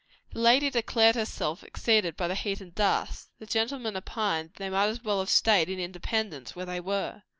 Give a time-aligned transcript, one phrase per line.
[0.33, 4.87] The lady declared herself exceeded by the heat and dust; the gentleman opined they might
[4.87, 7.21] as well have stayed in Independence, where they were.